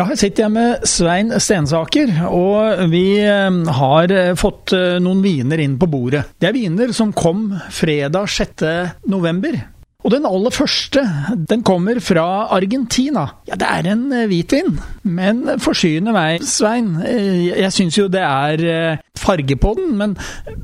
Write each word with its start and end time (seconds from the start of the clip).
Ja, 0.00 0.06
her 0.08 0.16
sitter 0.16 0.46
jeg 0.46 0.52
med 0.54 0.84
Svein 0.88 1.28
Stensaker, 1.44 2.08
og 2.32 2.86
vi 2.88 3.18
eh, 3.20 3.56
har 3.76 4.12
eh, 4.16 4.30
fått 4.32 4.72
eh, 4.72 4.94
noen 4.96 5.20
viner 5.20 5.60
inn 5.60 5.74
på 5.76 5.90
bordet. 5.92 6.22
Det 6.40 6.48
er 6.48 6.56
viner 6.56 6.94
som 6.96 7.10
kom 7.12 7.50
fredag 7.68 8.30
6. 8.32 8.64
november. 9.12 9.58
Og 10.00 10.14
den 10.14 10.24
aller 10.24 10.56
første, 10.56 11.04
den 11.52 11.60
kommer 11.68 12.00
fra 12.00 12.24
Argentina. 12.56 13.26
Ja, 13.50 13.60
det 13.60 13.68
er 13.68 13.90
en 13.92 14.06
hvitvin, 14.30 14.78
men 15.04 15.44
forsyne 15.60 16.16
meg, 16.16 16.48
Svein. 16.48 16.94
Jeg 17.04 17.68
syns 17.76 18.00
jo 18.00 18.08
det 18.08 18.24
er 18.24 19.02
farge 19.20 19.60
på 19.60 19.74
den, 19.82 19.98
men 20.00 20.16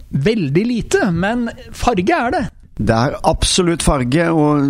veldig 0.09 0.65
lite. 0.65 1.11
Men 1.13 1.51
farge 1.77 2.25
er 2.25 2.33
det. 2.39 2.47
Det 2.77 2.93
er 2.93 3.15
absolutt 3.25 3.81
farge, 3.81 4.27
og 4.37 4.67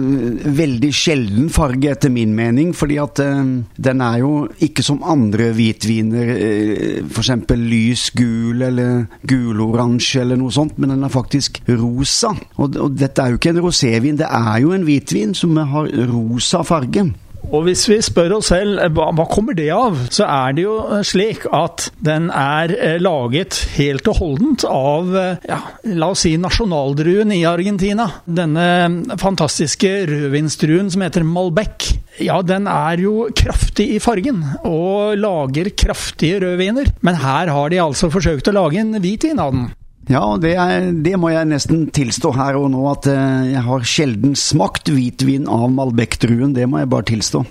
veldig 0.55 0.91
sjelden 0.95 1.49
farge 1.51 1.91
etter 1.91 2.13
min 2.15 2.37
mening. 2.39 2.71
fordi 2.75 3.01
at 3.03 3.19
eh, 3.19 3.41
den 3.83 4.01
er 4.01 4.19
jo 4.23 4.47
ikke 4.63 4.85
som 4.87 5.03
andre 5.03 5.51
hvitviner, 5.57 6.31
eh, 6.37 7.03
f.eks. 7.03 7.33
lys 7.51 8.11
gul 8.15 8.63
eller 8.63 9.09
guloransje 9.27 10.23
eller 10.23 10.39
noe 10.39 10.55
sånt, 10.55 10.79
men 10.79 10.95
den 10.95 11.03
er 11.03 11.11
faktisk 11.11 11.59
rosa. 11.67 12.31
Og, 12.57 12.79
og 12.79 12.95
dette 12.95 13.23
er 13.23 13.35
jo 13.35 13.41
ikke 13.41 13.57
en 13.57 13.63
rosévin, 13.67 14.23
det 14.23 14.31
er 14.31 14.63
jo 14.63 14.71
en 14.77 14.87
hvitvin 14.87 15.35
som 15.35 15.57
har 15.59 15.91
rosa 16.07 16.63
farge. 16.63 17.09
Og 17.55 17.63
hvis 17.67 17.85
vi 17.87 17.99
spør 18.03 18.37
oss 18.39 18.51
selv 18.51 18.81
eh, 18.83 18.91
hva, 18.93 19.11
hva 19.15 19.27
kommer 19.31 19.55
det 19.57 19.69
av, 19.75 19.99
så 20.13 20.27
er 20.27 20.57
det 20.57 20.65
jo 20.65 20.75
eh, 20.83 21.05
slik 21.07 21.47
at 21.55 21.89
den 22.05 22.29
er 22.35 22.75
eh, 22.75 22.97
laget 23.03 23.61
helt 23.77 24.09
og 24.11 24.19
holdent 24.21 24.67
av, 24.67 25.15
ja, 25.47 25.61
la 25.95 26.11
oss 26.13 26.25
si 26.27 26.35
nasjonaldruen 26.41 27.31
i 27.37 27.45
Argentina. 27.49 28.09
Denne 28.27 29.17
fantastiske 29.21 29.93
rødvinsdruen 30.11 30.91
som 30.93 31.07
heter 31.07 31.27
Malbec. 31.27 31.93
Ja, 32.23 32.41
den 32.43 32.67
er 32.71 32.99
jo 33.03 33.29
kraftig 33.37 33.91
i 33.95 34.03
fargen, 34.03 34.43
og 34.67 35.17
lager 35.21 35.71
kraftige 35.77 36.41
rødviner. 36.43 36.95
Men 37.07 37.21
her 37.23 37.53
har 37.53 37.73
de 37.73 37.83
altså 37.83 38.11
forsøkt 38.13 38.51
å 38.51 38.57
lage 38.57 38.81
en 38.83 38.97
hvitvin 38.99 39.43
av 39.43 39.55
den. 39.55 39.69
Ja, 40.07 40.23
det, 40.39 40.55
er, 40.55 40.91
det, 41.03 41.17
må 41.19 41.33
jeg 41.33 41.49
nesten 41.51 41.89
tilstå 41.95 42.31
her 42.37 42.59
og 42.61 42.71
nå, 42.71 42.83
at 42.93 43.09
eh, 43.11 43.53
jeg 43.57 43.63
har 43.67 43.87
sjelden 43.91 44.37
smakt 44.39 44.91
hvitvin 44.93 45.49
av 45.51 45.67
Malbec-druen. 45.75 46.55
Det 46.55 46.69
må 46.71 46.83
jeg 46.83 46.93
bare 46.93 47.09
tilstå. 47.11 47.43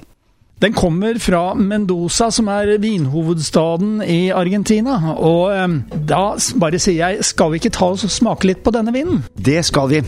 Den 0.64 0.72
kommer 0.72 1.20
fra 1.20 1.50
Mendoza, 1.60 2.30
som 2.32 2.48
er 2.48 2.78
vinhovedstaden 2.80 4.00
i 4.08 4.32
Argentina. 4.32 4.96
Og 5.20 5.52
eh, 5.52 6.00
da 6.08 6.24
bare 6.62 6.80
sier 6.80 7.02
jeg, 7.02 7.28
skal 7.28 7.52
vi 7.52 7.60
ikke 7.60 7.76
ta 7.76 7.92
oss 7.92 8.08
og 8.08 8.16
smake 8.16 8.48
litt 8.48 8.64
på 8.64 8.72
denne 8.76 8.96
vinen? 8.96 9.26
Det 9.36 9.60
skal 9.68 9.92
vi. 9.92 10.06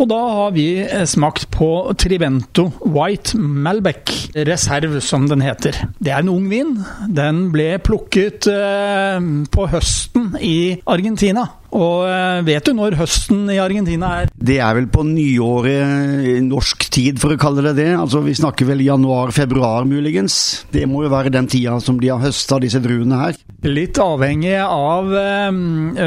Og 0.00 0.08
da 0.10 0.18
har 0.18 0.52
vi 0.54 0.66
eh, 0.82 1.04
smakt 1.08 1.48
på 1.54 1.68
Trivento 2.00 2.68
White 2.82 3.38
Malbec 3.38 4.30
Reserve, 4.34 5.00
som 5.04 5.28
den 5.30 5.44
heter. 5.44 5.76
Det 6.02 6.12
er 6.12 6.22
en 6.22 6.32
ung 6.32 6.48
vin. 6.50 6.74
Den 7.12 7.44
ble 7.54 7.76
plukket 7.84 8.48
eh, 8.50 9.18
på 9.52 9.66
høsten 9.72 10.32
i 10.40 10.78
Argentina. 10.90 11.46
Og 11.72 12.04
eh, 12.04 12.42
vet 12.44 12.66
du 12.68 12.74
når 12.76 12.98
høsten 13.00 13.46
i 13.52 13.60
Argentina 13.62 14.10
er? 14.22 14.32
Det 14.32 14.58
er 14.60 14.76
vel 14.76 14.90
på 14.92 15.06
nyåret 15.08 16.42
norsk 16.44 16.88
tid, 16.92 17.20
for 17.22 17.32
å 17.32 17.40
kalle 17.40 17.64
det 17.68 17.76
det. 17.80 17.90
Altså 17.96 18.24
Vi 18.24 18.36
snakker 18.36 18.68
vel 18.68 18.84
januar-februar, 18.84 19.86
muligens. 19.88 20.66
Det 20.72 20.84
må 20.88 21.06
jo 21.06 21.14
være 21.14 21.32
den 21.32 21.48
tida 21.52 21.78
som 21.80 22.00
de 22.00 22.12
har 22.12 22.20
høsta 22.22 22.60
disse 22.62 22.82
druene 22.84 23.22
her. 23.26 23.40
Litt 23.62 23.94
avhengig 24.02 24.56
av 24.58 25.12
eh, 25.14 25.52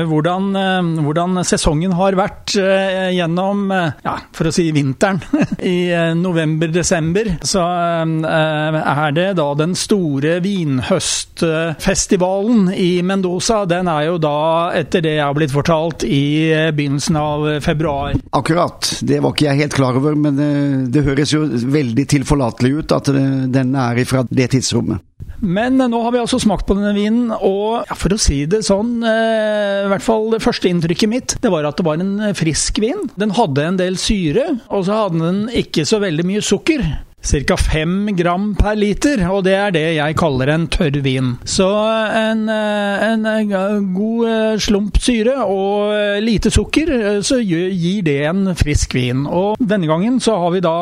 hvordan, 0.04 0.50
eh, 0.60 0.84
hvordan, 1.06 1.38
sesongen 1.48 1.94
har 1.96 2.12
vært 2.20 2.52
eh, 2.60 3.16
gjennom, 3.16 3.72
eh, 3.72 3.96
ja, 4.04 4.20
for 4.36 4.50
å 4.50 4.52
si 4.52 4.76
vinteren. 4.76 5.22
I 5.64 5.88
eh, 5.88 6.12
november-desember 6.20 7.40
så 7.48 7.64
er 7.64 9.16
det 9.16 9.40
da 9.40 9.56
den 9.56 9.72
store 9.80 10.44
vinhøstfestivalen 10.44 12.76
i 12.76 13.00
Mendoza. 13.08 13.64
Den 13.72 13.88
er 13.88 14.04
jo 14.10 14.20
da, 14.20 14.76
etter 14.76 15.00
det 15.08 15.16
jeg 15.16 15.24
har 15.24 15.32
blitt 15.40 15.56
fortalt 15.56 16.04
i 16.04 16.52
begynnelsen 16.76 17.16
av 17.22 17.64
februar. 17.64 18.20
Akkurat. 18.36 19.00
Det 19.00 19.24
var 19.24 19.32
ikke 19.32 19.48
jeg 19.48 19.64
helt 19.64 19.80
klar 19.80 19.96
over, 20.04 20.12
men 20.20 20.36
det, 20.36 20.92
det 20.92 21.08
høres 21.08 21.32
jo 21.32 21.48
veldig 21.48 22.04
tilforlatelig 22.18 22.76
ut 22.82 22.92
at 23.00 23.08
den 23.56 23.72
er 23.80 24.04
fra 24.04 24.28
det 24.28 24.52
tidsrommet. 24.58 25.00
Men 25.42 25.80
nå 25.80 26.02
har 26.04 26.14
vi 26.16 26.22
altså 26.22 26.40
smakt 26.42 26.68
på 26.70 26.78
denne 26.78 26.94
vinen, 26.96 27.32
og 27.36 27.86
ja, 27.88 27.98
for 27.98 28.16
å 28.16 28.20
si 28.22 28.44
det 28.50 28.64
sånn, 28.68 28.98
eh, 29.06 29.86
i 29.86 29.90
hvert 29.92 30.06
fall 30.06 30.30
det 30.34 30.44
første 30.44 30.72
inntrykket 30.72 31.12
mitt, 31.12 31.36
det 31.44 31.52
var 31.54 31.68
at 31.68 31.80
det 31.80 31.88
var 31.88 32.02
en 32.02 32.36
frisk 32.38 32.80
vin. 32.84 33.08
Den 33.20 33.36
hadde 33.36 33.66
en 33.66 33.82
del 33.82 34.00
syre, 34.02 34.48
og 34.70 34.88
så 34.88 35.06
hadde 35.06 35.24
den 35.24 35.44
ikke 35.64 35.86
så 35.88 36.02
veldig 36.04 36.28
mye 36.28 36.46
sukker 36.46 36.86
ca. 37.26 37.58
5 37.58 38.16
gram 38.16 38.52
per 38.58 38.76
liter, 38.78 39.24
og 39.32 39.44
det 39.48 39.56
er 39.58 39.74
det 39.76 39.86
jeg 39.98 40.18
kaller 40.20 40.52
en 40.54 40.68
tørr 40.72 41.00
vin. 41.06 41.36
Så 41.48 41.68
en, 42.16 42.46
eh, 42.50 43.06
en 43.10 43.26
eh, 43.26 43.80
god 43.96 44.28
eh, 44.30 44.58
slump 44.62 45.00
syre 45.02 45.38
og 45.46 46.22
lite 46.24 46.52
sukker, 46.54 46.92
så 47.26 47.40
gir 47.42 48.04
det 48.06 48.20
en 48.30 48.52
frisk 48.58 48.96
vin. 48.98 49.26
Og 49.26 49.60
denne 49.60 49.90
gangen 49.90 50.20
så 50.24 50.38
har 50.42 50.54
vi 50.56 50.64
da 50.66 50.76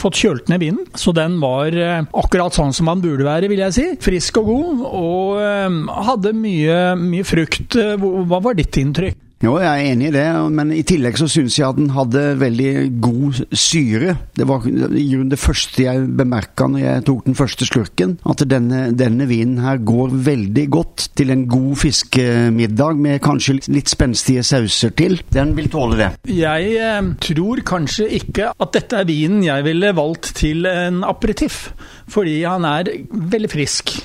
fått 0.00 0.20
kjølt 0.20 0.50
ned 0.52 0.62
vinen, 0.62 0.84
så 0.94 1.14
den 1.16 1.38
var 1.42 1.74
akkurat 1.74 2.56
sånn 2.56 2.74
som 2.76 2.88
man 2.90 3.02
burde 3.02 3.26
være, 3.26 3.50
vil 3.50 3.64
jeg 3.66 3.76
si. 3.76 3.86
Frisk 4.00 4.40
og 4.42 4.50
god, 4.50 4.84
og 4.90 6.04
hadde 6.10 6.34
mye, 6.36 6.78
mye 7.00 7.26
frukt. 7.26 7.76
Hva 7.76 8.40
var 8.42 8.58
ditt 8.58 8.78
inntrykk? 8.80 9.18
Jo, 9.40 9.54
jeg 9.56 9.70
er 9.72 9.94
enig 9.94 10.10
i 10.10 10.12
det, 10.12 10.24
men 10.52 10.68
i 10.76 10.82
tillegg 10.84 11.16
så 11.16 11.24
syns 11.32 11.54
jeg 11.56 11.64
at 11.64 11.78
den 11.78 11.94
hadde 11.94 12.24
veldig 12.42 12.72
god 13.00 13.38
syre. 13.56 14.12
Det 14.36 14.44
var 14.44 14.66
i 14.68 15.04
grunnen 15.08 15.30
det 15.32 15.38
første 15.40 15.86
jeg 15.86 16.10
bemerka 16.18 16.66
når 16.68 16.82
jeg 16.82 17.04
tok 17.08 17.22
den 17.24 17.38
første 17.38 17.64
slurken, 17.64 18.18
at 18.28 18.44
denne, 18.50 18.82
denne, 18.92 19.24
vinen 19.30 19.62
her 19.64 19.80
går 19.80 20.12
veldig 20.28 20.66
godt 20.76 21.06
til 21.16 21.32
en 21.32 21.46
god 21.48 21.72
fiskemiddag 21.86 23.00
med 23.00 23.22
kanskje 23.24 23.56
litt 23.72 23.88
spenstige 23.88 24.44
sauser 24.44 24.92
til. 25.00 25.16
Den 25.32 25.56
vil 25.56 25.72
tåle 25.72 25.96
det. 26.02 26.10
Jeg 26.36 26.76
eh, 26.76 27.10
tror 27.24 27.64
kanskje 27.64 28.10
ikke 28.20 28.52
at 28.52 28.76
dette 28.76 29.00
er 29.00 29.08
vinen 29.08 29.40
jeg 29.48 29.64
ville 29.64 29.96
valgt 29.96 30.34
til 30.42 30.68
en 30.68 31.00
aperitiff, 31.08 31.70
fordi 32.12 32.42
han 32.44 32.68
er 32.68 32.92
veldig 33.08 33.56
frisk. 33.56 33.96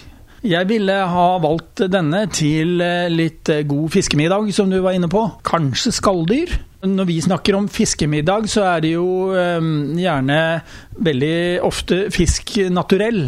Jeg 0.45 0.67
ville 0.69 0.94
ha 1.09 1.25
valgt 1.41 1.81
denne 1.89 2.28
til 2.29 2.78
eh, 2.83 3.07
litt 3.09 3.50
eh, 3.50 3.63
god 3.66 3.89
fiskemiddag, 3.95 4.51
som 4.53 4.69
du 4.69 4.78
var 4.83 4.94
inne 4.94 5.09
på. 5.09 5.23
Kanskje 5.47 5.94
skalldyr. 5.95 6.53
Når 6.85 7.07
vi 7.09 7.16
snakker 7.25 7.57
om 7.57 7.66
fiskemiddag, 7.72 8.45
så 8.51 8.67
er 8.75 8.83
det 8.83 8.91
jo 8.91 9.07
um, 9.33 9.95
gjerne 9.97 10.38
veldig 11.01 11.38
ofte 11.66 12.03
fisk 12.13 12.59
naturell. 12.69 13.23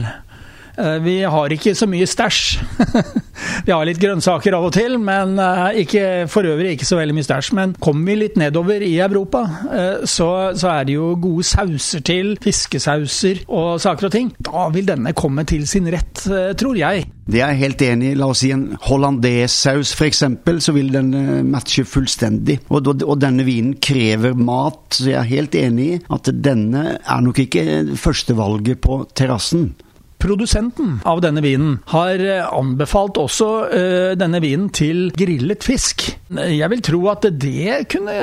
Uh, 0.78 0.98
vi 1.04 1.20
har 1.26 1.54
ikke 1.54 1.76
så 1.78 1.90
mye 1.90 2.08
stæsj. 2.08 2.60
Vi 3.66 3.74
har 3.74 3.86
litt 3.88 4.00
grønnsaker 4.02 4.56
av 4.58 4.68
og 4.70 4.74
til, 4.76 4.98
men 5.02 5.38
eh, 5.42 5.82
ikke, 5.84 6.04
for 6.32 6.48
øvrig 6.48 6.76
ikke 6.76 6.88
så 6.88 7.00
veldig 7.00 7.18
mye 7.18 7.28
stæsj. 7.28 7.52
Men 7.58 7.76
kommer 7.84 8.12
vi 8.12 8.18
litt 8.22 8.38
nedover 8.40 8.84
i 8.86 8.94
Europa, 9.04 9.44
eh, 9.68 10.06
så, 10.08 10.30
så, 10.58 10.72
er 10.72 10.88
det 10.88 10.98
jo 10.98 11.12
gode 11.22 11.46
sauser 11.48 12.04
til. 12.08 12.36
Fiskesauser 12.44 13.44
og 13.48 13.82
saker 13.84 14.10
og 14.10 14.16
ting. 14.16 14.32
Da 14.48 14.68
vil 14.74 14.88
denne 14.90 15.14
komme 15.18 15.46
til 15.50 15.68
sin 15.70 15.90
rett, 15.94 16.26
eh, 16.32 16.54
tror 16.60 16.80
jeg. 16.80 17.08
Det 17.28 17.42
er 17.42 17.52
jeg 17.52 17.64
helt 17.66 17.84
enig 17.90 18.12
i. 18.14 18.18
La 18.20 18.30
oss 18.32 18.42
si 18.46 18.54
en 18.56 18.70
hollandesaus 18.88 19.92
f.eks., 19.98 20.24
så 20.64 20.76
vil 20.76 20.94
den 20.94 21.12
matche 21.52 21.84
fullstendig. 21.88 22.62
Og, 22.72 22.94
og, 23.04 23.18
denne 23.20 23.44
vinen 23.48 23.76
krever 23.84 24.38
mat, 24.38 24.96
så 24.96 25.12
jeg 25.12 25.20
er 25.20 25.34
helt 25.34 25.58
enig 25.60 25.90
i 25.90 26.00
at 26.16 26.32
denne 26.32 26.86
er 26.98 27.26
nok 27.26 27.44
ikke 27.44 27.66
førstevalget 28.00 28.80
på 28.84 29.02
terrassen. 29.18 29.74
Produsenten 30.18 30.98
av 31.06 31.20
denne 31.22 31.42
vinen 31.46 31.76
har 31.92 32.22
eh, 32.26 32.42
anbefalt 32.42 33.20
også 33.22 33.48
uh, 33.70 34.14
denne 34.18 34.40
vinen 34.42 34.72
til 34.74 35.12
grillet 35.14 35.62
fisk. 35.66 36.08
Jeg 36.34 36.68
vil 36.74 36.82
tro 36.84 37.04
at 37.12 37.28
det 37.38 37.76
kunne 37.94 38.16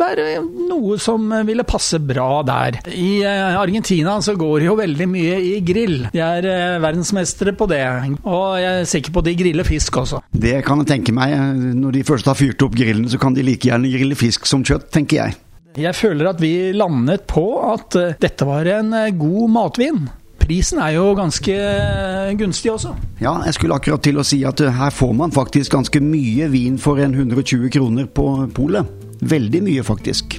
være 0.00 0.40
noe 0.42 0.98
som 1.00 1.30
ville 1.46 1.66
passe 1.68 2.00
bra 2.02 2.42
der. 2.46 2.80
I 2.90 3.22
uh, 3.22 3.60
Argentina 3.60 4.16
så 4.24 4.34
går 4.38 4.58
det 4.58 4.68
jo 4.68 4.76
veldig 4.82 5.08
mye 5.14 5.38
i 5.38 5.54
grill. 5.62 6.08
De 6.10 6.22
er 6.26 6.50
uh, 6.50 6.82
verdensmestere 6.82 7.54
på 7.54 7.70
det. 7.70 7.84
Og 8.24 8.58
jeg 8.58 8.82
er 8.82 8.92
sikker 8.96 9.14
på 9.14 9.22
at 9.22 9.30
de 9.30 9.38
griller 9.38 9.68
fisk 9.68 10.02
også. 10.02 10.24
Det 10.34 10.58
kan 10.66 10.82
jeg 10.82 10.90
tenke 10.90 11.14
meg. 11.14 11.38
Når 11.78 12.00
de 12.00 12.06
først 12.08 12.26
har 12.26 12.38
fyrt 12.38 12.66
opp 12.66 12.74
grillen, 12.78 13.06
så 13.10 13.20
kan 13.22 13.38
de 13.38 13.46
like 13.46 13.70
gjerne 13.70 13.94
grille 13.94 14.18
fisk 14.18 14.48
som 14.50 14.66
kjøtt, 14.66 14.90
tenker 14.94 15.22
jeg. 15.22 15.42
Jeg 15.78 15.94
føler 15.94 16.32
at 16.32 16.40
vi 16.42 16.72
landet 16.74 17.28
på 17.30 17.44
at 17.62 17.94
dette 18.18 18.46
var 18.48 18.66
en 18.80 18.96
god 19.14 19.52
matvin 19.54 20.08
prisen 20.48 20.80
er 20.80 20.94
jo 20.96 21.12
ganske 21.18 21.56
gunstig 22.40 22.72
også. 22.72 22.94
Ja, 23.20 23.36
jeg 23.44 23.54
skulle 23.58 23.76
akkurat 23.76 24.02
til 24.04 24.18
å 24.18 24.24
si 24.26 24.40
at 24.48 24.62
her 24.62 24.94
får 24.94 25.12
man 25.18 25.34
faktisk 25.34 25.76
ganske 25.76 26.00
mye 26.02 26.48
vin 26.52 26.78
for 26.80 27.00
en 27.04 27.14
120 27.14 27.68
kroner 27.74 28.08
på 28.08 28.30
polet. 28.56 28.88
Veldig 29.20 29.62
mye, 29.66 29.84
faktisk. 29.84 30.38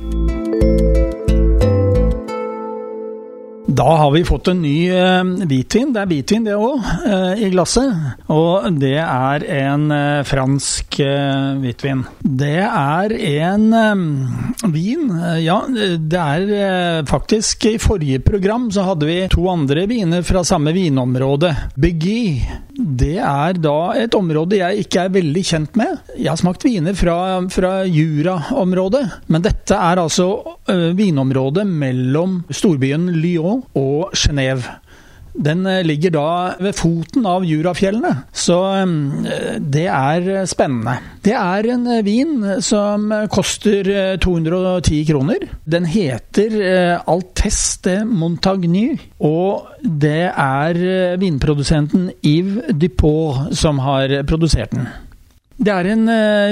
Da 3.79 3.95
har 3.95 4.11
vi 4.11 4.25
fått 4.27 4.47
en 4.47 4.61
ny 4.61 4.89
eh, 4.91 5.23
hvitvin. 5.47 5.93
Det 5.95 6.01
er 6.01 6.09
hvitvin, 6.11 6.43
det 6.43 6.55
òg, 6.59 6.81
eh, 7.07 7.43
i 7.45 7.49
glasset. 7.53 7.93
Og 8.27 8.65
det 8.75 8.97
er 8.99 9.45
en 9.55 9.85
eh, 9.95 10.23
fransk 10.27 10.97
eh, 11.05 11.61
hvitvin. 11.61 12.01
Det 12.19 12.57
er 12.65 13.15
en 13.15 13.69
eh, 13.79 14.01
vin 14.73 15.05
eh, 15.15 15.37
Ja, 15.45 15.61
det 15.69 16.19
er 16.19 17.07
faktisk 17.07 17.69
I 17.69 17.77
forrige 17.79 18.19
program 18.25 18.67
så 18.73 18.83
hadde 18.89 19.07
vi 19.07 19.19
to 19.31 19.47
andre 19.47 19.85
viner 19.87 20.27
fra 20.27 20.43
samme 20.43 20.75
vinområde. 20.75 21.53
Begui. 21.79 22.41
Det 22.75 23.15
er 23.23 23.55
da 23.63 23.93
et 23.99 24.15
område 24.15 24.59
jeg 24.59 24.83
ikke 24.83 25.05
er 25.05 25.15
veldig 25.15 25.45
kjent 25.53 25.79
med. 25.79 26.03
Jeg 26.17 26.33
har 26.33 26.39
smakt 26.39 26.67
viner 26.67 26.95
fra, 26.99 27.15
fra 27.51 27.71
Jura-området, 27.87 29.01
men 29.31 29.43
dette 29.43 29.75
er 29.75 29.99
altså 29.99 30.29
vinområdet 30.95 31.65
mellom 31.67 32.37
storbyen 32.55 33.09
Lyon 33.19 33.65
og 33.77 34.13
Genéve. 34.17 34.79
Den 35.39 35.65
eh, 35.69 35.83
ligger 35.85 36.13
da 36.13 36.29
ved 36.59 36.75
foten 36.77 37.27
av 37.29 37.45
Jurafjellene, 37.47 38.11
så 38.35 38.57
eh, 38.81 39.59
det 39.61 39.85
er 39.87 40.29
spennende. 40.49 40.97
Det 41.25 41.35
er 41.37 41.69
en 41.75 41.85
eh, 41.87 42.03
vin 42.05 42.33
som 42.65 43.07
koster 43.31 44.17
210 44.23 45.03
kroner. 45.11 45.45
Den 45.69 45.85
heter 45.89 46.57
Altesse 47.09 48.01
Montagny, 48.09 48.97
og 49.23 49.69
det 49.83 50.31
er 50.33 50.81
vinprodusenten 51.21 52.09
Yves 52.25 52.73
Dupont 52.75 53.53
som 53.57 53.79
har 53.85 54.21
produsert 54.27 54.73
den. 54.75 54.89
Det 55.59 55.73
er 55.75 55.89
en 55.91 56.05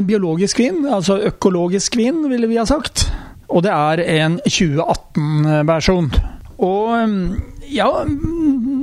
biologisk 0.03 0.59
vin, 0.59 0.81
altså 0.91 1.15
økologisk 1.29 1.95
vin, 1.95 2.25
ville 2.27 2.49
vi 2.51 2.59
ha 2.59 2.65
sagt. 2.67 3.05
Og 3.47 3.63
det 3.63 3.71
er 3.71 4.03
en 4.17 4.35
2018-versjon. 4.43 6.11
Og 6.63 7.37
ja, 7.67 7.87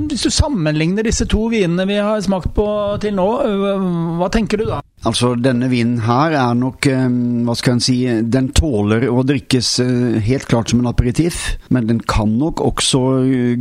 hvis 0.07 0.23
du 0.23 0.31
sammenligner 0.31 1.05
disse 1.07 1.25
to 1.27 1.47
vinene 1.51 1.87
vi 1.89 1.97
har 1.99 2.21
smakt 2.23 2.53
på 2.55 2.65
til 3.03 3.15
nå, 3.17 3.29
hva 4.19 4.29
tenker 4.33 4.61
du 4.61 4.67
da? 4.69 4.81
Altså, 5.05 5.33
denne 5.37 5.67
vinen 5.69 5.99
her 6.05 6.33
er 6.33 6.55
nok, 6.57 6.87
hva 7.45 7.55
skal 7.57 7.75
en 7.75 7.83
si, 7.83 7.97
den 8.25 8.47
tåler 8.57 9.05
å 9.11 9.25
drikkes 9.27 9.75
helt 10.25 10.47
klart 10.49 10.71
som 10.71 10.81
en 10.81 10.89
aperitif. 10.89 11.57
Men 11.73 11.89
den 11.91 11.99
kan 12.09 12.31
nok 12.39 12.63
også 12.65 13.01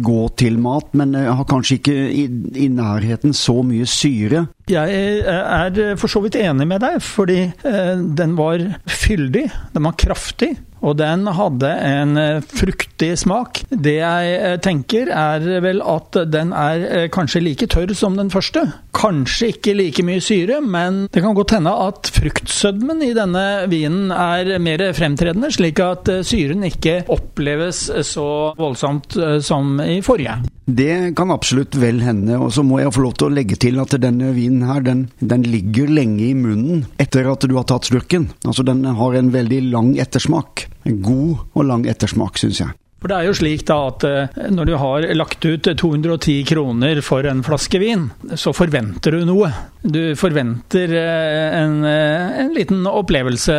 gå 0.00 0.20
til 0.40 0.56
mat, 0.62 0.94
men 0.96 1.12
har 1.18 1.44
kanskje 1.50 1.80
ikke 1.80 1.98
i, 2.06 2.24
i 2.64 2.70
nærheten 2.72 3.36
så 3.36 3.58
mye 3.66 3.88
syre. 3.88 4.46
Jeg 4.70 5.20
er 5.24 5.96
for 6.00 6.08
så 6.08 6.22
vidt 6.24 6.38
enig 6.40 6.68
med 6.70 6.80
deg, 6.84 7.00
fordi 7.04 7.40
den 7.64 8.36
var 8.38 8.62
fyldig, 8.88 9.48
den 9.74 9.90
var 9.90 9.98
kraftig. 10.00 10.54
Og 10.84 10.98
den 11.00 11.22
hadde 11.32 11.68
en 11.80 12.18
fruktig 12.44 13.14
smak. 13.16 13.62
Det 13.72 13.94
jeg 14.02 14.58
tenker 14.60 15.08
er 15.08 15.46
vel 15.64 15.80
at 15.80 16.18
den 16.28 16.50
er 16.52 17.06
kanskje 17.14 17.40
like 17.40 17.68
tørr 17.72 17.94
som 17.96 18.18
den 18.18 18.28
første. 18.28 18.66
Kanskje 18.92 19.48
ikke 19.54 19.72
like 19.78 20.04
mye 20.04 20.20
syre, 20.20 20.60
men 20.60 21.06
det 21.08 21.22
kan 21.24 21.36
godt 21.36 21.56
hende 21.56 21.72
at 21.86 22.12
fruktsødmen 22.12 23.00
i 23.06 23.14
denne 23.16 23.64
vinen 23.72 24.12
er 24.12 24.58
mer 24.60 24.84
fremtredende, 24.96 25.48
slik 25.56 25.80
at 25.80 26.10
syren 26.28 26.68
ikke 26.68 27.00
oppleves 27.08 27.86
så 28.04 28.28
voldsomt 28.60 29.16
som 29.44 29.80
i 29.80 30.02
forrige. 30.04 30.36
Det 30.64 31.12
kan 31.16 31.32
absolutt 31.32 31.76
vel 31.76 31.98
hende, 32.04 32.38
og 32.40 32.52
så 32.52 32.62
må 32.64 32.78
jeg 32.80 32.92
få 32.92 33.02
lov 33.04 33.16
til 33.16 33.28
å 33.28 33.34
legge 33.36 33.56
til 33.60 33.80
at 33.80 33.96
denne 34.00 34.30
vinen 34.36 34.53
her, 34.62 34.80
den, 34.84 35.08
den 35.18 35.42
ligger 35.42 35.90
lenge 35.90 36.22
i 36.28 36.34
munnen 36.38 36.84
etter 37.02 37.26
at 37.32 37.48
du 37.48 37.56
har 37.56 37.66
tatt 37.68 37.90
slurken. 37.90 38.30
Altså 38.44 38.62
den 38.66 38.84
har 38.84 39.18
en 39.18 39.32
veldig 39.34 39.60
lang 39.72 39.94
ettersmak. 39.98 40.68
En 40.86 41.02
god 41.02 41.44
og 41.54 41.68
lang 41.72 41.86
ettersmak, 41.90 42.38
syns 42.38 42.62
jeg. 42.62 42.76
For 43.04 43.12
det 43.12 43.18
er 43.20 43.26
jo 43.28 43.36
slik 43.36 43.66
da 43.68 43.76
at 43.90 44.04
når 44.48 44.70
du 44.70 44.74
har 44.80 45.04
lagt 45.12 45.44
ut 45.44 45.68
210 45.68 46.38
kroner 46.48 47.02
for 47.04 47.28
en 47.28 47.44
flaske 47.44 47.76
vin, 47.82 48.06
så 48.32 48.54
forventer 48.56 49.18
du 49.18 49.26
noe. 49.28 49.50
Du 49.84 50.16
forventer 50.16 50.88
en, 50.96 51.84
en, 51.84 52.52
liten 52.56 52.86
opplevelse 52.88 53.52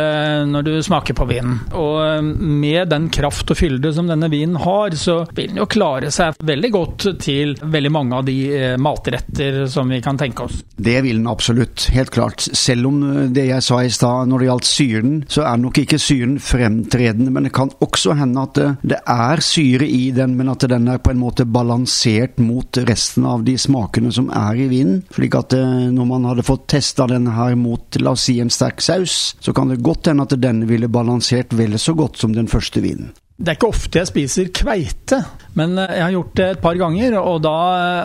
når 0.50 0.66
du 0.66 0.72
smaker 0.82 1.14
på 1.14 1.28
vinen. 1.30 1.60
Og 1.78 2.26
med 2.34 2.90
den 2.90 3.06
kraft 3.14 3.52
og 3.54 3.60
fylde 3.60 3.92
som 3.94 4.10
denne 4.10 4.26
vinen 4.32 4.58
har, 4.58 4.96
så 4.98 5.20
vil 5.36 5.52
den 5.52 5.60
jo 5.62 5.68
klare 5.70 6.10
seg 6.10 6.34
veldig 6.42 6.70
godt 6.74 7.06
til 7.22 7.54
veldig 7.62 7.92
mange 7.94 8.18
av 8.18 8.26
de 8.26 8.74
matretter 8.82 9.62
som 9.70 9.94
vi 9.94 10.00
kan 10.02 10.18
tenke 10.18 10.48
oss. 10.48 10.58
Det 10.74 10.96
vil 11.06 11.20
den 11.20 11.30
absolutt, 11.30 11.86
helt 11.94 12.10
klart. 12.10 12.42
Selv 12.42 12.90
om 12.90 12.98
det 13.30 13.46
jeg 13.52 13.62
sa 13.62 13.78
i 13.86 13.94
stad 13.94 14.26
når 14.26 14.42
det 14.42 14.50
gjaldt 14.50 14.70
syren, 14.72 15.16
så 15.30 15.46
er 15.46 15.62
nok 15.62 15.78
ikke 15.84 16.02
syren 16.02 16.40
fremtredende, 16.42 17.30
men 17.30 17.46
det 17.46 17.54
kan 17.54 17.70
også 17.78 18.18
hende 18.18 18.48
at 18.48 18.58
det, 18.58 18.68
det 18.96 19.00
er 19.36 19.44
syre 19.44 19.86
i 19.86 20.10
den, 20.16 20.36
men 20.38 20.50
at 20.52 20.64
den 20.70 20.88
er 20.90 21.00
på 21.02 21.12
en 21.12 21.20
måte 21.20 21.46
balansert 21.48 22.40
mot 22.42 22.80
resten 22.88 23.26
av 23.28 23.44
de 23.46 23.56
smakene 23.60 24.12
som 24.14 24.30
er 24.32 24.62
i 24.64 24.70
vinen. 24.72 25.02
slik 25.14 25.36
at 25.38 25.52
når 25.92 26.08
man 26.08 26.26
hadde 26.28 26.46
fått 26.46 26.66
testa 26.72 27.06
den 27.10 27.28
her 27.36 27.56
mot 27.58 28.00
la 28.00 28.16
oss 28.16 28.26
si 28.28 28.38
en 28.40 28.52
sterk 28.52 28.82
saus, 28.84 29.36
så 29.40 29.52
kan 29.52 29.68
det 29.72 29.82
godt 29.84 30.10
hende 30.10 30.26
at 30.26 30.36
denne 30.40 30.68
ville 30.68 30.88
balansert 30.88 31.54
vel 31.56 31.78
så 31.78 31.94
godt 31.94 32.18
som 32.18 32.34
den 32.34 32.48
første 32.48 32.82
vinen. 32.84 33.12
Det 33.36 33.50
er 33.52 33.56
ikke 33.58 33.68
ofte 33.68 34.00
jeg 34.00 34.08
spiser 34.08 34.46
kveite, 34.56 35.18
men 35.60 35.76
jeg 35.76 36.00
har 36.00 36.12
gjort 36.14 36.30
det 36.38 36.46
et 36.54 36.60
par 36.62 36.78
ganger. 36.80 37.18
Og 37.20 37.42
da 37.44 37.52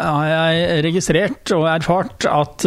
har 0.03 0.25
jeg 0.27 0.81
registrert 0.83 1.53
og 1.55 1.69
erfart 1.71 2.27
at 2.27 2.65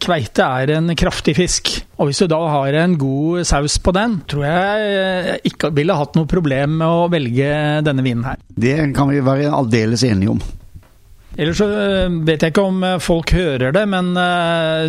kveite 0.00 0.46
er 0.46 0.72
en 0.78 0.94
kraftig 0.96 1.34
fisk. 1.36 1.74
Og 2.00 2.08
hvis 2.08 2.22
du 2.24 2.30
da 2.32 2.38
har 2.48 2.78
en 2.80 2.96
god 2.96 3.44
saus 3.48 3.76
på 3.84 3.92
den, 3.92 4.22
tror 4.24 4.46
jeg 4.48 5.36
ikke 5.52 5.68
ville 5.76 5.98
hatt 6.00 6.16
noe 6.16 6.30
problem 6.30 6.78
med 6.80 6.88
å 6.88 7.10
velge 7.12 7.52
denne 7.84 8.06
vinen 8.06 8.24
her. 8.30 8.40
Det 8.56 8.78
kan 8.96 9.12
vi 9.12 9.20
være 9.28 9.52
aldeles 9.52 10.06
enige 10.08 10.32
om. 10.38 10.40
Ellers 11.38 11.60
så 11.60 11.68
vet 12.24 12.40
jeg 12.40 12.56
ikke 12.56 12.68
om 12.72 12.80
folk 13.04 13.36
hører 13.36 13.76
det, 13.76 13.84
men 13.86 14.16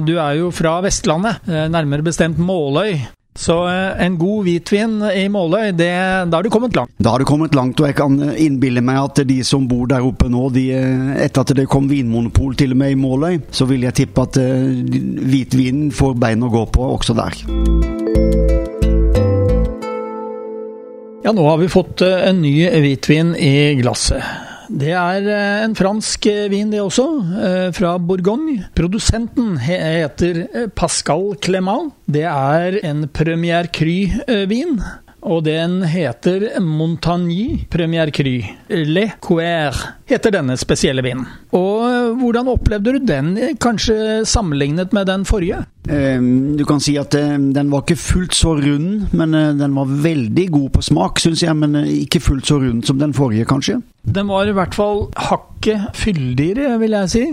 du 0.08 0.16
er 0.16 0.40
jo 0.40 0.56
fra 0.56 0.80
Vestlandet, 0.88 1.44
nærmere 1.46 2.08
bestemt 2.08 2.40
Måløy. 2.40 2.96
Så 3.40 3.56
en 4.00 4.18
god 4.20 4.44
hvitvin 4.44 4.98
i 5.16 5.28
Måløy, 5.32 5.72
det, 5.72 5.94
da 6.28 6.40
har 6.40 6.44
du 6.44 6.50
kommet 6.52 6.76
langt. 6.76 6.92
Da 7.00 7.14
har 7.14 7.24
du 7.24 7.28
kommet 7.28 7.56
langt, 7.56 7.80
og 7.80 7.88
jeg 7.88 7.96
kan 7.96 8.18
innbille 8.36 8.84
meg 8.84 9.00
at 9.00 9.22
de 9.30 9.38
som 9.48 9.64
bor 9.70 9.88
der 9.88 10.04
oppe 10.04 10.28
nå, 10.28 10.50
de, 10.52 10.66
etter 11.24 11.46
at 11.46 11.54
det 11.56 11.70
kom 11.72 11.88
vinmonopol 11.88 12.58
til 12.60 12.76
og 12.76 12.82
med 12.82 12.98
i 12.98 13.00
Måløy, 13.00 13.40
så 13.56 13.70
vil 13.70 13.88
jeg 13.88 13.96
tippe 14.02 14.28
at 14.28 14.42
hvitvinen 14.44 15.88
får 15.96 16.20
bein 16.20 16.44
å 16.44 16.52
gå 16.52 16.66
på 16.76 16.92
også 16.98 17.16
der. 17.16 17.40
Ja, 21.24 21.32
nå 21.32 21.48
har 21.48 21.64
vi 21.64 21.72
fått 21.72 22.04
en 22.04 22.44
ny 22.44 22.54
hvitvin 22.68 23.36
i 23.40 23.80
glasset. 23.80 24.49
Det 24.70 24.92
er 24.94 25.26
en 25.66 25.74
fransk 25.74 26.28
vin, 26.52 26.70
det 26.70 26.80
også, 26.84 27.06
fra 27.74 27.96
Bourgogne. 27.98 28.68
Produsenten 28.78 29.56
heter 29.58 30.44
Pascal 30.78 31.34
Clément. 31.42 31.90
Det 32.06 32.28
er 32.30 32.78
en 32.86 33.08
Premier 33.10 33.66
Cry-vin. 33.74 34.78
Og 35.20 35.42
den 35.44 35.82
heter 35.84 36.62
Montagny 36.64 37.66
Premier 37.68 38.08
Cry. 38.16 38.38
Le 38.70 39.10
Couer 39.20 39.76
heter 40.08 40.32
denne 40.38 40.56
spesielle 40.56 41.04
vinen. 41.04 41.26
Og 41.52 42.16
hvordan 42.22 42.48
opplevde 42.54 42.94
du 42.96 43.02
den, 43.04 43.34
kanskje 43.60 44.22
sammenlignet 44.30 44.96
med 44.96 45.10
den 45.12 45.26
forrige? 45.28 45.66
Du 45.90 46.62
kan 46.70 46.82
si 46.84 46.94
at 47.02 47.16
den 47.18 47.72
var 47.72 47.82
ikke 47.82 47.98
fullt 47.98 48.36
så 48.38 48.52
rund, 48.60 49.08
men 49.16 49.34
den 49.58 49.74
var 49.74 49.90
veldig 50.06 50.46
god 50.54 50.70
på 50.76 50.84
smak, 50.86 51.18
syns 51.24 51.42
jeg. 51.42 51.56
Men 51.58 51.80
ikke 51.90 52.22
fullt 52.22 52.46
så 52.46 52.60
rund 52.62 52.84
som 52.86 53.00
den 53.02 53.16
forrige, 53.18 53.48
kanskje. 53.50 53.80
Den 54.06 54.30
var 54.30 54.46
i 54.46 54.54
hvert 54.54 54.78
fall 54.78 55.08
hakket 55.18 55.90
fyldigere, 55.98 56.78
vil 56.82 56.94
jeg 57.00 57.14
si. 57.16 57.26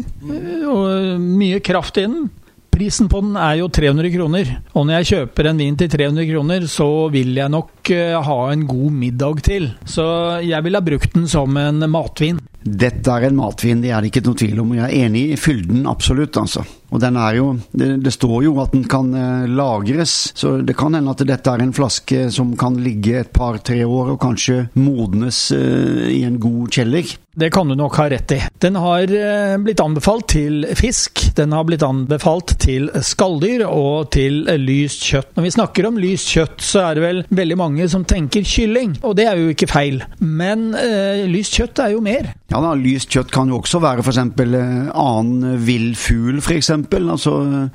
Og 0.72 1.20
mye 1.20 1.60
kraft 1.60 2.00
i 2.00 2.06
den. 2.08 2.30
Prisen 2.76 3.08
på 3.08 3.22
den 3.24 3.36
er 3.40 3.54
jo 3.62 3.70
300 3.72 4.10
kroner, 4.12 4.48
og 4.76 4.84
når 4.84 4.98
jeg 4.98 5.08
kjøper 5.12 5.46
en 5.48 5.60
vin 5.62 5.76
til 5.80 5.88
300 5.88 6.26
kroner, 6.28 6.66
så 6.68 6.88
vil 7.08 7.30
jeg 7.38 7.48
nok 7.48 7.70
ha 7.94 8.38
en 8.50 8.66
god 8.66 8.92
middag 8.92 9.44
til. 9.46 9.70
Så 9.86 10.04
jeg 10.42 10.64
ville 10.64 10.80
ha 10.80 10.84
brukt 10.84 11.14
den 11.14 11.28
som 11.30 11.56
en 11.60 11.84
matvin. 11.90 12.40
Dette 12.66 13.12
er 13.12 13.28
en 13.28 13.36
matvin, 13.38 13.82
det 13.82 13.92
er 13.94 14.02
det 14.02 14.10
ikke 14.10 14.24
noe 14.26 14.38
tvil 14.40 14.62
om. 14.64 14.74
Jeg 14.74 14.88
er 14.88 15.06
enig 15.06 15.22
i 15.30 15.38
fylden, 15.38 15.84
absolutt, 15.86 16.34
altså. 16.40 16.64
Og 16.94 17.02
den 17.02 17.16
er 17.18 17.36
jo 17.38 17.46
det, 17.74 17.88
det, 18.04 18.12
står 18.14 18.44
jo 18.46 18.56
at 18.62 18.74
den 18.74 18.86
kan 18.90 19.10
eh, 19.14 19.46
lagres, 19.50 20.32
så 20.38 20.56
det 20.62 20.76
kan 20.78 20.94
hende 20.94 21.12
at 21.12 21.24
dette 21.26 21.52
er 21.52 21.64
en 21.64 21.74
flaske 21.74 22.28
som 22.34 22.54
kan 22.58 22.78
ligge 22.82 23.20
et 23.20 23.32
par-tre 23.34 23.82
år 23.82 24.14
og 24.14 24.20
kanskje 24.22 24.68
modnes 24.78 25.48
eh, 25.56 26.06
i 26.14 26.22
en 26.26 26.38
god 26.42 26.70
kjeller. 26.72 27.16
Det 27.36 27.50
kan 27.52 27.68
du 27.68 27.74
nok 27.76 27.98
ha 28.00 28.06
rett 28.08 28.32
i. 28.32 28.38
Den 28.62 28.78
har 28.80 29.10
eh, 29.12 29.56
blitt 29.60 29.82
anbefalt 29.82 30.28
til 30.32 30.64
fisk, 30.78 31.26
den 31.36 31.52
har 31.52 31.66
blitt 31.68 31.84
anbefalt 31.84 32.54
til 32.62 32.88
skalldyr 33.04 33.66
og 33.66 34.08
til 34.14 34.46
lyst 34.62 35.04
kjøtt. 35.10 35.34
Når 35.36 35.48
vi 35.48 35.54
snakker 35.58 35.90
om 35.90 36.00
lyst 36.00 36.32
kjøtt, 36.32 36.62
så 36.64 36.86
er 36.86 36.96
det 36.96 37.04
vel 37.04 37.22
veldig 37.28 37.58
mange 37.60 37.75
mange 37.76 37.90
som 37.92 38.04
tenker 38.08 38.44
kylling, 38.46 38.96
og 39.04 39.16
det 39.18 39.26
er 39.28 39.36
jo 39.36 39.52
ikke 39.52 39.68
feil. 39.68 40.00
Men 40.20 40.70
eh, 40.78 41.26
lyst 41.28 41.56
kjøtt 41.58 41.80
er 41.84 41.92
jo 41.92 42.00
mer. 42.04 42.32
Ja 42.48 42.60
da, 42.62 42.72
Lyst 42.78 43.10
kjøtt 43.12 43.32
kan 43.34 43.50
jo 43.50 43.58
også 43.58 43.80
være 43.82 44.04
f.eks. 44.04 44.20
Eh, 44.22 44.88
annen 44.96 45.60
vill 45.66 45.90
fugl, 45.98 46.40
f.eks. 46.40 46.70
Altså, 46.96 47.34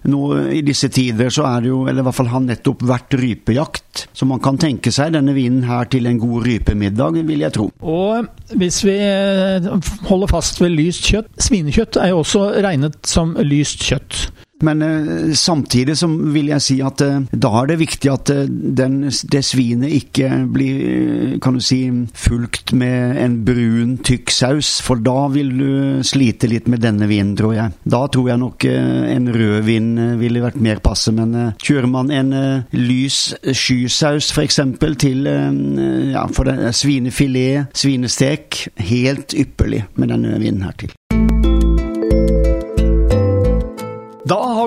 nå 0.10 0.22
I 0.58 0.64
disse 0.66 0.90
tider 0.94 1.30
så 1.34 1.46
er 1.50 1.66
det 1.66 1.72
jo, 1.72 1.84
eller 1.86 2.02
i 2.02 2.08
hvert 2.08 2.18
fall 2.18 2.32
har 2.32 2.46
nettopp 2.46 2.86
vært 2.90 3.18
rypejakt. 3.22 4.06
Så 4.18 4.26
man 4.30 4.42
kan 4.42 4.58
tenke 4.62 4.94
seg 4.94 5.14
denne 5.14 5.36
vinen 5.38 5.68
her 5.70 5.90
til 5.92 6.10
en 6.10 6.22
god 6.22 6.48
rypemiddag, 6.48 7.22
vil 7.28 7.46
jeg 7.46 7.56
tro. 7.58 7.70
Og 7.82 8.58
hvis 8.58 8.82
vi 8.88 8.98
eh, 8.98 9.70
holder 10.10 10.32
fast 10.32 10.62
ved 10.64 10.74
lyst 10.74 11.06
kjøtt 11.12 11.30
Svinekjøtt 11.42 12.00
er 12.02 12.12
jo 12.12 12.22
også 12.24 12.48
regnet 12.64 12.98
som 13.08 13.36
lyst 13.46 13.86
kjøtt. 13.86 14.32
Men 14.66 14.82
eh, 14.82 15.34
samtidig 15.38 15.98
så 15.98 16.08
vil 16.08 16.52
jeg 16.52 16.64
si 16.64 16.78
at 16.86 17.02
eh, 17.06 17.22
da 17.32 17.52
er 17.62 17.72
det 17.72 17.80
viktig 17.82 18.12
at 18.12 18.32
eh, 18.34 18.46
den, 18.50 19.04
det 19.10 19.44
svinet 19.46 19.94
ikke 19.96 20.30
blir 20.52 20.82
eh, 20.82 21.36
kan 21.42 21.58
du 21.58 21.64
si, 21.64 21.82
fulgt 22.18 22.74
med 22.78 23.18
en 23.22 23.40
brun, 23.46 23.98
tykk 24.06 24.34
saus, 24.34 24.74
for 24.86 25.02
da 25.02 25.28
vil 25.34 25.52
du 25.58 25.72
slite 26.06 26.50
litt 26.52 26.70
med 26.72 26.84
denne 26.84 27.10
vinen, 27.10 27.34
tror 27.40 27.56
jeg. 27.58 27.76
Da 27.84 28.04
tror 28.12 28.32
jeg 28.32 28.42
nok 28.42 28.68
eh, 28.70 29.04
en 29.16 29.30
rødvin 29.34 29.92
eh, 29.98 30.16
ville 30.22 30.44
vært 30.44 30.62
mer 30.62 30.82
passe, 30.84 31.14
men 31.16 31.54
kjører 31.62 31.90
man 31.92 32.12
en 32.14 32.32
lys 32.76 33.20
skysaus 33.44 34.32
f.eks. 34.36 34.60
til 35.02 35.28
ja, 35.28 36.26
for 36.34 36.48
det, 36.48 36.74
svinefilet, 36.78 37.72
svinestek, 37.78 38.66
helt 38.92 39.36
ypperlig 39.38 39.86
med 39.96 40.14
denne 40.14 40.40
vinen 40.42 40.68
her 40.68 40.78
til. 40.84 41.41